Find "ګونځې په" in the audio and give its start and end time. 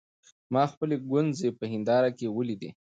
1.11-1.65